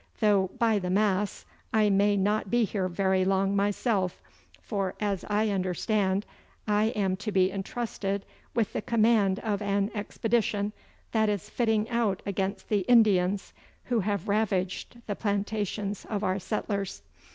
though, 0.19 0.49
by 0.57 0.79
the 0.79 0.89
Mass, 0.89 1.45
I 1.71 1.91
may 1.91 2.17
not 2.17 2.49
be 2.49 2.63
here 2.63 2.87
very 2.87 3.23
long 3.23 3.55
myself, 3.55 4.19
for, 4.59 4.95
as 4.99 5.23
I 5.29 5.49
understand, 5.51 6.25
I 6.67 6.85
am 6.95 7.15
to 7.17 7.31
be 7.31 7.51
entrusted 7.51 8.25
with 8.55 8.73
the 8.73 8.81
command 8.81 9.37
of 9.41 9.61
an 9.61 9.91
expedition 9.93 10.73
that 11.11 11.29
is 11.29 11.51
fitting 11.51 11.87
out 11.91 12.23
against 12.25 12.67
the 12.69 12.79
Indians, 12.87 13.53
who 13.83 13.99
have 13.99 14.27
ravaged 14.27 14.99
the 15.05 15.15
plantations 15.15 16.03
of 16.05 16.23
our 16.23 16.39
settlers. 16.39 17.03